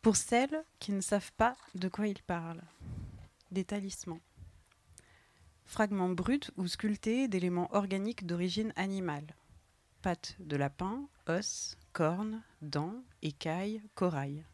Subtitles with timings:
[0.00, 2.62] Pour celles qui ne savent pas de quoi il parle,
[3.50, 4.20] des talismans.
[5.66, 9.26] Fragments bruts ou sculptés d'éléments organiques d'origine animale.
[10.00, 14.44] Pattes de lapin, os, cornes, dents, écailles, corail.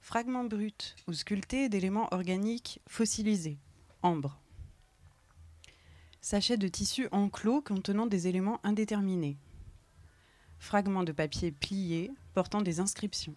[0.00, 3.58] Fragments bruts ou sculptés d'éléments organiques fossilisés.
[4.02, 4.40] Ambre.
[6.20, 9.36] Sachets de tissu enclos contenant des éléments indéterminés.
[10.58, 13.36] Fragments de papier pliés portant des inscriptions.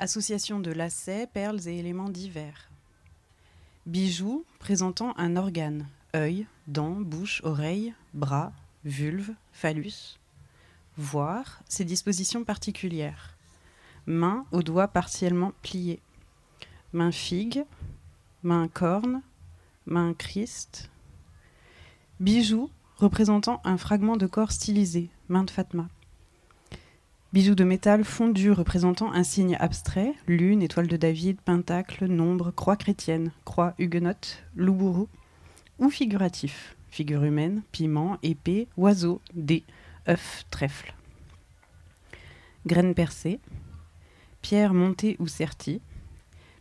[0.00, 2.70] Association de lacets, perles et éléments divers.
[3.84, 8.54] Bijoux présentant un organe, œil, dents, bouche, oreille, bras,
[8.86, 10.18] vulve, phallus.
[10.96, 13.36] Voir ses dispositions particulières.
[14.06, 16.00] Main aux doigts partiellement pliés.
[16.94, 17.66] Main figue,
[18.42, 19.20] main corne,
[19.84, 20.88] main Christ.
[22.20, 25.88] Bijoux représentant un fragment de corps stylisé, main de Fatma.
[27.32, 32.74] Bijoux de métal fondu représentant un signe abstrait, lune, étoile de David, pentacle, nombre, croix
[32.74, 35.08] chrétienne, croix huguenote, loup
[35.78, 39.62] ou figuratif, figure humaine, piment, épée, oiseau, dé,
[40.08, 40.92] œuf, trèfle.
[42.66, 43.38] Graines percées,
[44.42, 45.80] pierre montée ou sertie,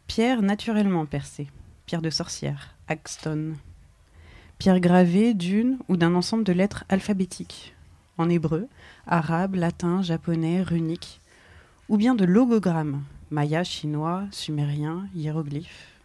[0.06, 1.48] pierre naturellement percée,
[1.88, 3.58] pierre de sorcière, axstone,
[4.60, 7.74] pierre gravée d'une ou d'un ensemble de lettres alphabétiques,
[8.20, 8.68] en hébreu,
[9.08, 11.22] arabe, latin, japonais, runique,
[11.88, 16.00] ou bien de logogrammes, maya, chinois, sumérien, hiéroglyphes.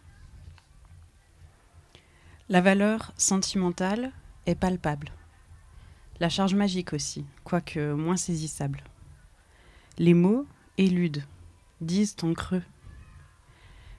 [2.49, 4.11] La valeur sentimentale
[4.45, 5.09] est palpable.
[6.19, 8.83] La charge magique aussi, quoique moins saisissable.
[9.97, 10.45] Les mots
[10.77, 11.23] éludent,
[11.81, 12.63] disent en creux.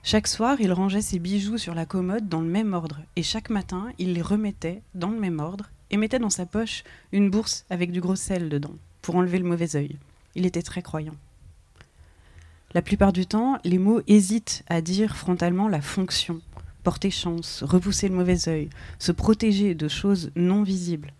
[0.03, 3.49] Chaque soir, il rangeait ses bijoux sur la commode dans le même ordre, et chaque
[3.49, 7.65] matin, il les remettait dans le même ordre, et mettait dans sa poche une bourse
[7.69, 8.75] avec du gros sel dedans,
[9.07, 9.95] pour enlever le mauvais œil.
[10.35, 11.15] Il était très croyant.
[12.73, 16.41] La plupart du temps, les mots hésitent à dire frontalement la fonction,
[16.83, 18.69] porter chance, repousser le mauvais œil,
[18.99, 21.13] se protéger de choses non visibles,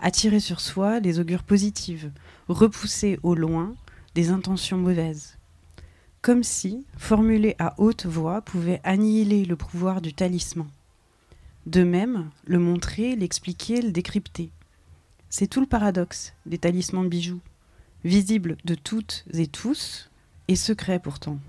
[0.00, 2.10] attirer sur soi les augures positives,
[2.48, 3.74] repousser au loin
[4.14, 5.36] des intentions mauvaises.
[6.22, 10.68] Comme si, formulé à haute voix, pouvait annihiler le pouvoir du talisman.
[11.66, 14.48] De même, le montrer, l'expliquer, le décrypter.
[15.36, 17.40] C'est tout le paradoxe des talismans bijoux,
[18.04, 20.08] visibles de toutes et tous,
[20.46, 21.40] et secrets pourtant.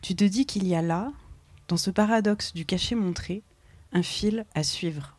[0.00, 1.12] Tu te dis qu'il y a là,
[1.68, 3.44] dans ce paradoxe du cachet montré,
[3.92, 5.16] un fil à suivre.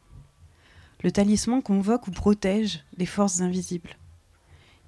[1.02, 3.96] Le talisman convoque ou protège les forces invisibles.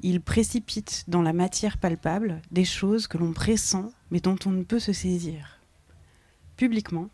[0.01, 3.77] Il précipite dans la matière palpable des choses que l'on pressent
[4.11, 5.61] mais dont on ne peut se saisir.
[6.57, 7.07] Publiquement,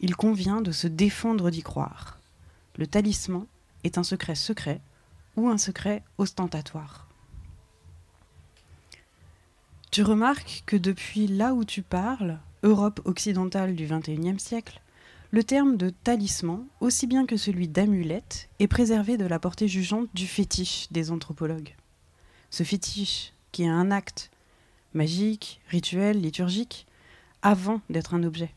[0.00, 2.18] il convient de se défendre d'y croire.
[2.78, 3.44] Le talisman
[3.84, 4.80] est un secret secret
[5.36, 7.08] ou un secret ostentatoire.
[9.90, 14.80] Tu remarques que depuis là où tu parles, Europe occidentale du XXIe siècle,
[15.32, 20.08] le terme de talisman, aussi bien que celui d'amulette, est préservé de la portée jugeante
[20.14, 21.74] du fétiche des anthropologues.
[22.50, 24.30] Ce fétiche, qui est un acte
[24.94, 26.86] magique, rituel, liturgique,
[27.42, 28.54] avant d'être un objet.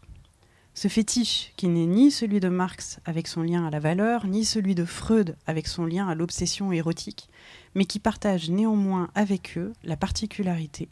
[0.78, 4.44] Ce fétiche qui n'est ni celui de Marx avec son lien à la valeur, ni
[4.44, 7.30] celui de Freud avec son lien à l'obsession érotique,
[7.75, 10.90] mais qui partage néanmoins avec eux la particularité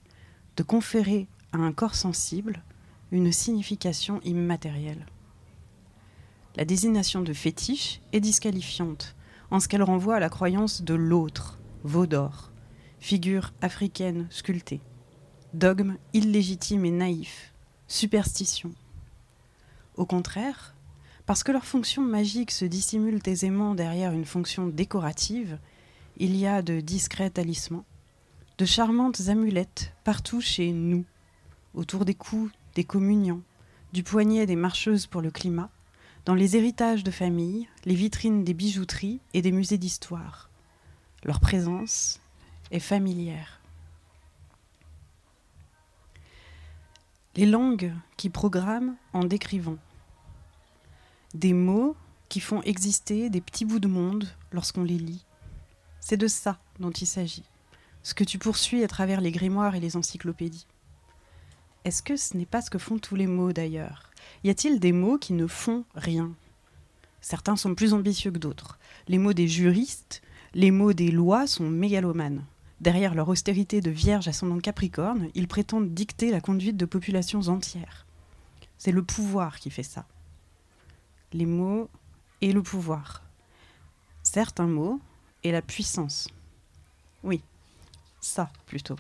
[0.56, 2.64] de conférer à un corps sensible
[3.12, 5.06] une signification immatérielle.
[6.56, 9.18] La désignation de fétiche est disqualifiante
[9.52, 12.54] en ce qu'elle renvoie à la croyance de l'autre, veau d'or,
[13.02, 14.80] figure africaine sculptée,
[15.54, 17.54] dogme illégitime et naïf,
[17.90, 18.72] superstition,
[19.96, 20.74] au contraire,
[21.26, 25.58] parce que leur fonction magique se dissimule aisément derrière une fonction décorative,
[26.18, 27.86] il y a de discrets talismans,
[28.58, 31.06] de charmantes amulettes partout chez nous,
[31.74, 33.42] autour des coups des communions,
[33.94, 35.70] du poignet des marcheuses pour le climat,
[36.26, 40.50] dans les héritages de famille, les vitrines des bijouteries et des musées d'histoire.
[41.24, 42.20] Leur présence
[42.72, 43.63] est familière.
[47.36, 49.78] Les langues qui programment en décrivant.
[51.34, 51.96] Des mots
[52.30, 55.26] qui font exister des petits bouts de monde lorsqu'on les lit.
[56.00, 57.50] C'est de ça dont il s'agit.
[58.04, 60.68] Ce que tu poursuis à travers les grimoires et les encyclopédies.
[61.86, 64.12] Est-ce que ce n'est pas ce que font tous les mots d'ailleurs?
[64.44, 66.34] Y a-t-il des mots qui ne font rien?
[67.20, 68.78] Certains sont plus ambitieux que d'autres.
[69.08, 70.22] Les mots des juristes,
[70.54, 72.46] les mots des lois sont mégalomanes.
[72.84, 78.06] Derrière leur austérité de Vierge à Capricorne, ils prétendent dicter la conduite de populations entières.
[78.78, 80.06] C'est le pouvoir qui fait ça.
[81.32, 81.90] Les mots
[82.42, 83.24] et le pouvoir.
[84.22, 85.00] Certes, un mot
[85.46, 86.28] et la puissance.
[87.24, 87.42] Oui,
[88.20, 88.98] ça plutôt.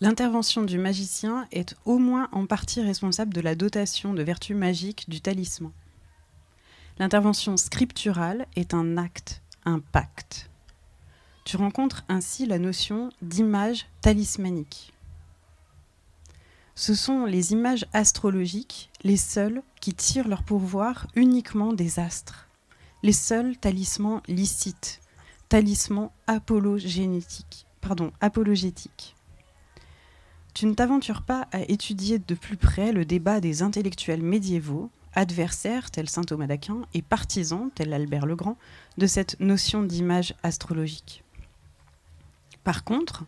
[0.00, 5.10] L'intervention du magicien est au moins en partie responsable de la dotation de vertus magiques
[5.10, 5.72] du talisman.
[7.02, 10.48] L'intervention scripturale est un acte, un pacte.
[11.44, 14.92] Tu rencontres ainsi la notion d'image talismanique.
[16.76, 22.46] Ce sont les images astrologiques les seules qui tirent leur pouvoir uniquement des astres,
[23.02, 25.00] les seuls talismans licites,
[25.48, 26.12] talismans
[27.80, 29.16] pardon, apologétiques.
[30.54, 35.90] Tu ne t'aventures pas à étudier de plus près le débat des intellectuels médiévaux, adversaires
[35.90, 38.56] tels saint Thomas d'Aquin et partisans tels Albert le Grand
[38.98, 41.22] de cette notion d'image astrologique.
[42.64, 43.24] Par contre,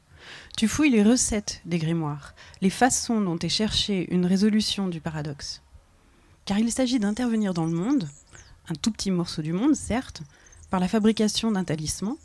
[0.56, 5.62] tu fouilles les recettes des grimoires, les façons dont est cherchée une résolution du paradoxe.
[6.44, 8.08] Car il s'agit d'intervenir dans le monde,
[8.68, 10.22] un tout petit morceau du monde certes,
[10.70, 12.16] par la fabrication d'un talisman,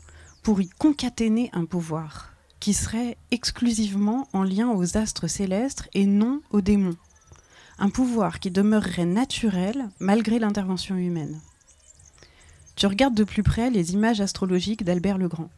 [0.42, 6.42] pour y concaténer un pouvoir qui serait exclusivement en lien aux astres célestes et non
[6.50, 6.96] aux démons.
[7.80, 11.40] Un pouvoir qui demeurerait naturel malgré l'intervention humaine.
[12.76, 15.50] Tu regardes de plus près les images astrologiques d'Albert le Grand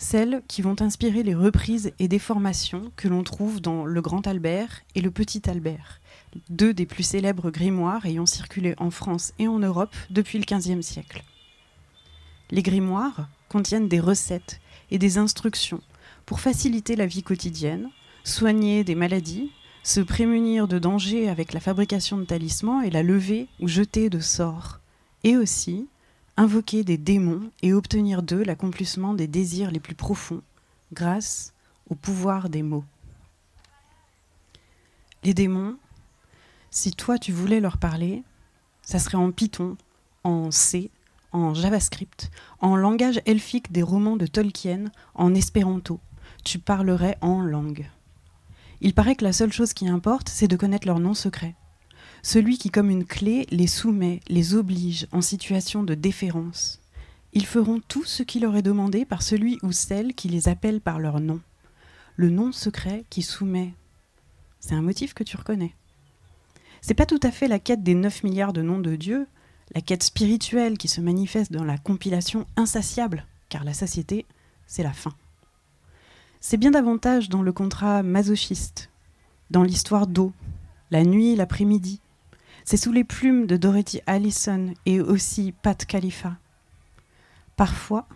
[0.00, 4.80] celles qui vont inspirer les reprises et déformations que l'on trouve dans Le Grand Albert
[4.94, 6.00] et Le Petit Albert,
[6.48, 10.80] deux des plus célèbres grimoires ayant circulé en France et en Europe depuis le XVe
[10.80, 11.22] siècle.
[12.50, 15.82] Les grimoires contiennent des recettes et des instructions
[16.24, 17.90] pour faciliter la vie quotidienne,
[18.24, 23.48] soigner des maladies, se prémunir de dangers avec la fabrication de talismans et la levée
[23.60, 24.80] ou jeter de sorts,
[25.24, 25.88] et aussi
[26.36, 30.42] invoquer des démons et obtenir d'eux l'accomplissement des désirs les plus profonds
[30.92, 31.52] grâce
[31.88, 32.84] au pouvoir des mots.
[35.22, 35.76] Les démons,
[36.70, 38.22] si toi tu voulais leur parler,
[38.82, 39.76] ça serait en Python,
[40.24, 40.90] en C,
[41.32, 42.30] en JavaScript,
[42.60, 44.84] en langage elfique des romans de Tolkien,
[45.14, 46.00] en espéranto.
[46.44, 47.86] Tu parlerais en langue.
[48.80, 51.54] Il paraît que la seule chose qui importe, c'est de connaître leur nom secret
[52.22, 56.80] celui qui comme une clé les soumet, les oblige en situation de déférence.
[57.32, 60.80] Ils feront tout ce qui leur est demandé par celui ou celle qui les appelle
[60.80, 61.40] par leur nom.
[62.16, 63.72] Le nom secret qui soumet.
[64.58, 65.74] C'est un motif que tu reconnais.
[66.82, 69.26] C'est pas tout à fait la quête des 9 milliards de noms de Dieu,
[69.74, 74.26] la quête spirituelle qui se manifeste dans la compilation insatiable, car la satiété,
[74.66, 75.14] c'est la fin.
[76.40, 78.90] C'est bien davantage dans le contrat masochiste,
[79.50, 80.32] dans l'histoire d'eau,
[80.90, 82.00] la nuit, l'après-midi,
[82.64, 86.36] c'est sous les plumes de Dorothy Allison et aussi Pat Khalifa.
[87.56, 88.06] Parfois,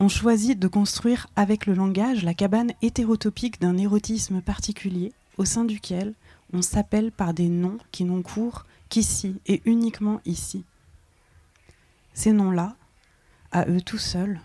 [0.00, 5.64] on choisit de construire avec le langage la cabane hétérotopique d'un érotisme particulier au sein
[5.64, 6.14] duquel
[6.52, 10.64] on s'appelle par des noms qui n'ont cours qu'ici et uniquement ici.
[12.12, 12.76] Ces noms-là,
[13.52, 14.40] à eux tout seuls,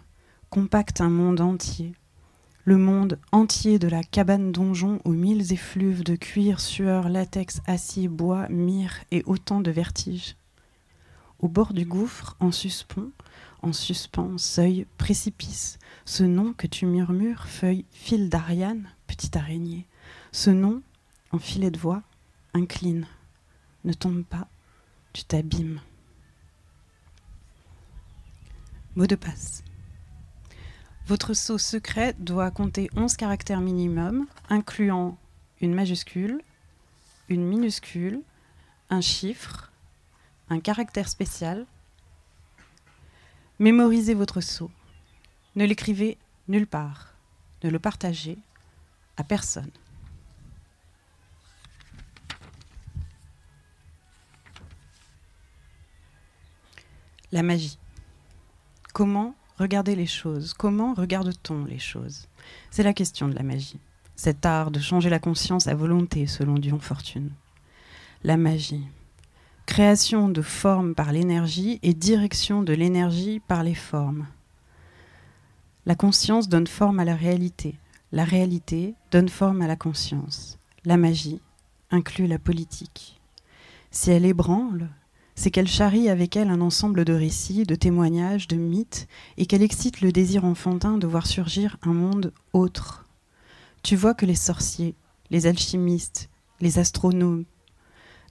[0.49, 1.93] compactent un monde entier,
[2.65, 8.07] le monde entier de la cabane donjon aux mille effluves de cuir, sueur, latex, acier,
[8.07, 10.35] bois, myrrhe et autant de vertiges.
[11.39, 13.09] Au bord du gouffre, en suspens,
[13.61, 19.85] en suspens, seuil, précipice, ce nom que tu murmures, feuille, fil d'Ariane, petite araignée,
[20.31, 20.81] ce nom,
[21.31, 22.01] en filet de voix,
[22.53, 23.07] incline,
[23.83, 24.47] ne tombe pas,
[25.11, 25.81] tu t'abîmes.
[28.95, 29.63] Mot de passe.
[31.05, 35.17] Votre saut secret doit compter 11 caractères minimum, incluant
[35.59, 36.41] une majuscule,
[37.27, 38.21] une minuscule,
[38.89, 39.69] un chiffre,
[40.49, 41.65] un caractère spécial.
[43.59, 44.71] Mémorisez votre saut.
[45.57, 46.17] Ne l'écrivez
[46.47, 47.15] nulle part.
[47.63, 48.37] Ne le partagez
[49.17, 49.71] à personne.
[57.33, 57.77] La magie.
[58.93, 62.27] Comment regarder les choses Comment regarde-t-on les choses?
[62.69, 63.79] C'est la question de la magie.
[64.15, 67.31] Cet art de changer la conscience à volonté, selon Dion Fortune.
[68.23, 68.85] La magie.
[69.65, 74.27] Création de formes par l'énergie et direction de l'énergie par les formes.
[75.85, 77.79] La conscience donne forme à la réalité.
[78.11, 80.59] La réalité donne forme à la conscience.
[80.83, 81.41] La magie
[81.89, 83.21] inclut la politique.
[83.91, 84.89] Si elle ébranle,
[85.35, 89.63] c'est qu'elle charrie avec elle un ensemble de récits, de témoignages, de mythes, et qu'elle
[89.63, 93.05] excite le désir enfantin de voir surgir un monde autre.
[93.81, 94.95] Tu vois que les sorciers,
[95.31, 96.29] les alchimistes,
[96.61, 97.45] les astronomes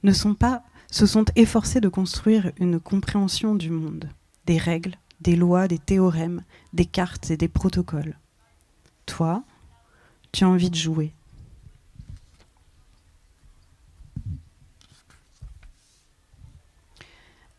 [0.03, 4.09] ne sont pas, se sont efforcés de construire une compréhension du monde,
[4.47, 6.43] des règles, des lois, des théorèmes,
[6.73, 8.19] des cartes et des protocoles.
[9.07, 9.45] Toi,
[10.33, 11.13] tu as envie de jouer,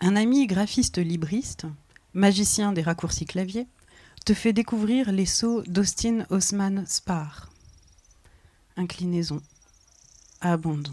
[0.06, 1.66] Un ami graphiste libriste,
[2.14, 3.68] magicien des raccourcis claviers,
[4.26, 7.50] te fait découvrir les sauts d'Austin Osman Spar.
[8.76, 9.42] inclinaison,
[10.42, 10.92] abandon.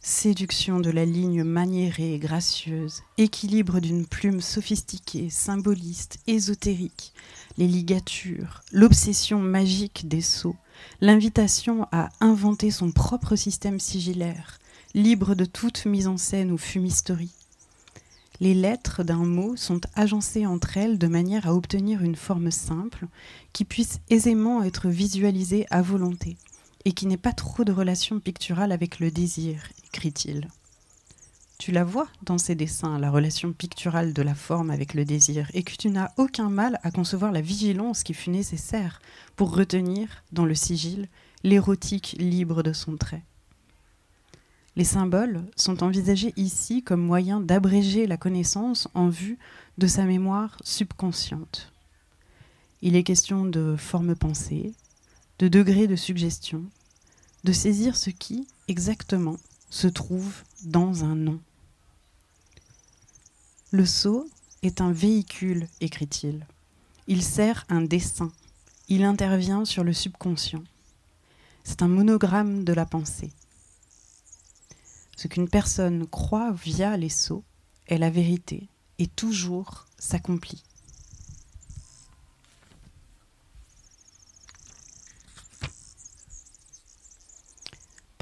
[0.00, 7.12] Séduction de la ligne maniérée et gracieuse, équilibre d'une plume sophistiquée, symboliste, ésotérique,
[7.58, 10.56] les ligatures, l'obsession magique des sceaux,
[11.02, 14.58] l'invitation à inventer son propre système sigillaire,
[14.94, 17.35] libre de toute mise en scène ou fumisterie.
[18.38, 23.06] Les lettres d'un mot sont agencées entre elles de manière à obtenir une forme simple
[23.52, 26.36] qui puisse aisément être visualisée à volonté
[26.84, 30.48] et qui n'ait pas trop de relation picturale avec le désir, écrit-il.
[31.58, 35.50] Tu la vois dans ces dessins, la relation picturale de la forme avec le désir,
[35.54, 39.00] et que tu n'as aucun mal à concevoir la vigilance qui fut nécessaire
[39.36, 41.08] pour retenir, dans le sigil,
[41.42, 43.24] l'érotique libre de son trait.
[44.76, 49.38] Les symboles sont envisagés ici comme moyen d'abréger la connaissance en vue
[49.78, 51.72] de sa mémoire subconsciente.
[52.82, 54.74] Il est question de forme pensée,
[55.38, 56.62] de degré de suggestion,
[57.44, 59.36] de saisir ce qui, exactement,
[59.70, 61.40] se trouve dans un nom.
[63.70, 64.28] Le sceau
[64.62, 66.46] est un véhicule, écrit-il.
[67.06, 68.30] Il sert un dessin.
[68.88, 70.62] Il intervient sur le subconscient.
[71.64, 73.32] C'est un monogramme de la pensée.
[75.16, 77.44] Ce qu'une personne croit via les sceaux
[77.88, 78.68] est la vérité
[78.98, 80.62] et toujours s'accomplit.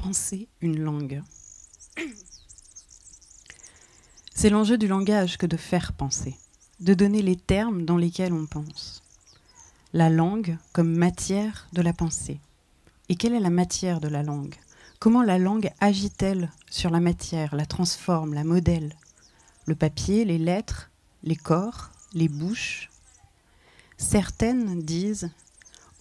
[0.05, 1.23] penser une langue.
[4.35, 6.37] C'est l'enjeu du langage que de faire penser,
[6.79, 9.01] de donner les termes dans lesquels on pense.
[9.93, 12.39] La langue comme matière de la pensée.
[13.09, 14.53] Et quelle est la matière de la langue?
[14.99, 18.93] Comment la langue agit-elle sur la matière, la transforme, la modèle?
[19.65, 20.89] Le papier, les lettres,
[21.23, 22.89] les corps, les bouches?
[23.97, 25.29] Certaines disent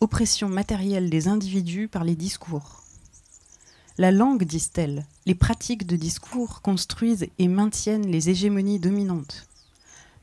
[0.00, 2.82] oppression matérielle des individus par les discours.
[3.98, 9.46] La langue, disent-elles, les pratiques de discours construisent et maintiennent les hégémonies dominantes.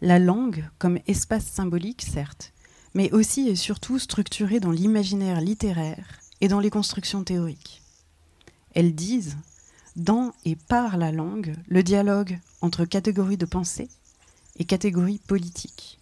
[0.01, 2.53] La langue, comme espace symbolique, certes,
[2.93, 7.80] mais aussi et surtout structurée dans l'imaginaire littéraire et dans les constructions théoriques.
[8.73, 9.37] Elles disent,
[9.95, 13.89] dans et par la langue, le dialogue entre catégories de pensée
[14.57, 15.99] et catégories politiques.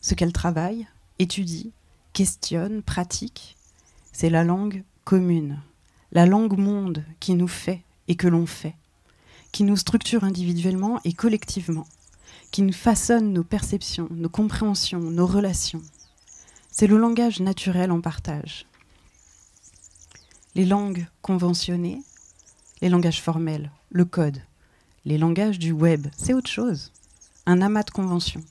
[0.00, 1.70] Ce qu'elles travaillent, étudient,
[2.12, 3.56] questionnent, pratiquent,
[4.12, 5.60] c'est la langue commune,
[6.12, 8.74] la langue monde qui nous fait et que l'on fait,
[9.52, 11.86] qui nous structure individuellement et collectivement,
[12.50, 15.82] qui nous façonne nos perceptions, nos compréhensions, nos relations.
[16.70, 18.67] C'est le langage naturel en partage.
[20.58, 22.02] Les langues conventionnées,
[22.80, 24.42] les langages formels, le code,
[25.04, 26.92] les langages du web, c'est autre chose.
[27.46, 28.42] Un amas de conventions.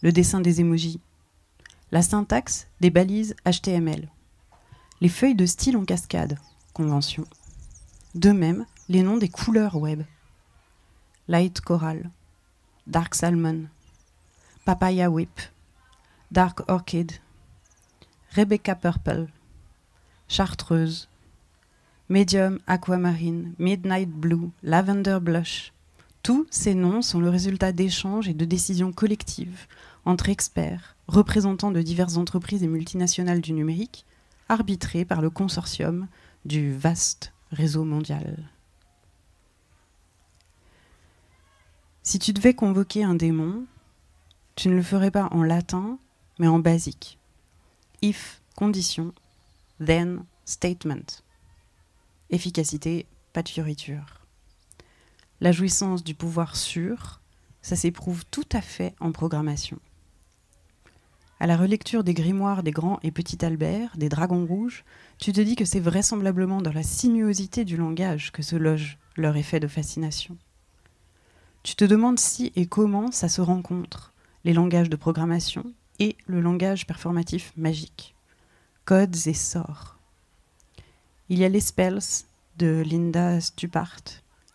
[0.00, 0.98] Le dessin des émojis,
[1.92, 4.08] la syntaxe des balises HTML,
[5.02, 6.38] les feuilles de style en cascade,
[6.72, 7.26] convention.
[8.14, 10.04] De même, les noms des couleurs web.
[11.28, 12.08] Light Coral,
[12.86, 13.66] Dark Salmon,
[14.64, 15.38] Papaya Whip,
[16.30, 17.12] Dark Orchid,
[18.30, 19.28] Rebecca Purple,
[20.30, 21.08] Chartreuse,
[22.08, 25.72] Medium Aquamarine, Midnight Blue, Lavender Blush.
[26.22, 29.66] Tous ces noms sont le résultat d'échanges et de décisions collectives
[30.04, 34.06] entre experts, représentants de diverses entreprises et multinationales du numérique,
[34.48, 36.06] arbitré par le consortium
[36.44, 38.48] du vaste réseau mondial.
[42.04, 43.64] Si tu devais convoquer un démon,
[44.54, 45.98] tu ne le ferais pas en latin,
[46.38, 47.18] mais en basique.
[48.00, 49.12] If, condition,
[49.84, 51.22] then, statement.
[52.30, 54.26] Efficacité, pas de fioriture.
[55.40, 57.20] La jouissance du pouvoir sûr,
[57.62, 59.78] ça s'éprouve tout à fait en programmation.
[61.42, 64.84] À la relecture des grimoires des grands et petits Albert, des dragons rouges,
[65.18, 69.36] tu te dis que c'est vraisemblablement dans la sinuosité du langage que se loge leur
[69.36, 70.36] effet de fascination.
[71.62, 74.12] Tu te demandes si et comment ça se rencontre,
[74.44, 78.14] les langages de programmation et le langage performatif magique,
[78.84, 79.98] codes et sorts.
[81.28, 82.24] Il y a les spells
[82.58, 84.00] de Linda Stupart.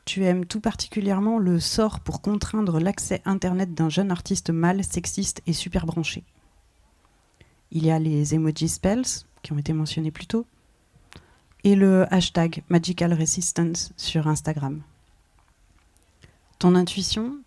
[0.05, 5.41] Tu aimes tout particulièrement le sort pour contraindre l'accès Internet d'un jeune artiste mâle, sexiste
[5.47, 6.23] et super branché.
[7.71, 10.45] Il y a les emoji spells qui ont été mentionnés plus tôt
[11.63, 14.81] et le hashtag Magical Resistance sur Instagram.
[16.59, 17.39] Ton intuition,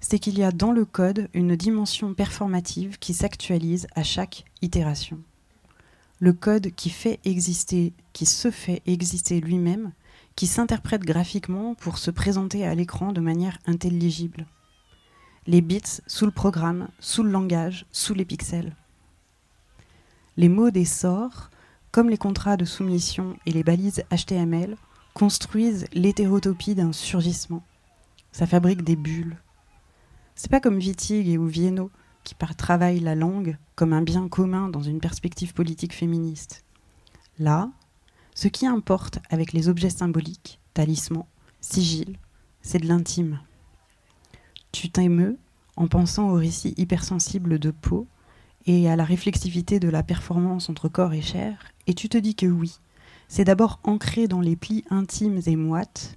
[0.00, 5.18] c'est qu'il y a dans le code une dimension performative qui s'actualise à chaque itération.
[6.22, 9.90] Le code qui fait exister, qui se fait exister lui-même,
[10.36, 14.46] qui s'interprète graphiquement pour se présenter à l'écran de manière intelligible.
[15.48, 18.76] Les bits sous le programme, sous le langage, sous les pixels
[20.36, 21.50] les mots des sorts
[21.90, 24.76] comme les contrats de soumission et les balises HTML,
[25.12, 27.62] construisent l'hétérotopie d'un surgissement.
[28.32, 29.36] Ça fabrique des bulles.
[30.34, 31.90] C'est pas comme Wittig ou Vienno
[32.24, 36.64] qui par travail la langue comme un bien commun dans une perspective politique féministe.
[37.38, 37.70] Là,
[38.34, 41.26] ce qui importe avec les objets symboliques, talismans,
[41.60, 42.18] sigils,
[42.62, 43.40] c'est de l'intime.
[44.70, 45.38] Tu t'émeus
[45.76, 48.06] en pensant au récit hypersensible de peau
[48.66, 52.34] et à la réflexivité de la performance entre corps et chair, et tu te dis
[52.34, 52.78] que oui,
[53.28, 56.16] c'est d'abord ancré dans les plis intimes et moites.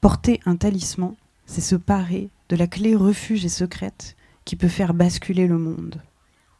[0.00, 1.14] Porter un talisman,
[1.46, 6.02] c'est se parer de la clé refuge et secrète qui peut faire basculer le monde.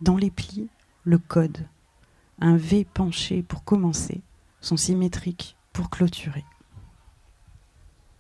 [0.01, 0.69] Dans les plis,
[1.05, 1.67] le code.
[2.41, 4.21] Un V penché pour commencer,
[4.61, 6.45] son symétrique pour clôturer.